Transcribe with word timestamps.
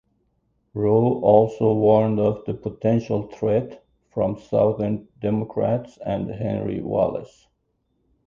Rowe 0.73 1.21
also 1.21 1.73
warned 1.73 2.19
of 2.19 2.43
the 2.45 2.55
potential 2.55 3.27
threat 3.27 3.85
from 4.09 4.39
Southern 4.39 5.07
Democrats 5.19 5.99
and 6.03 6.27
Henry 6.27 6.81
Wallace. 6.81 7.45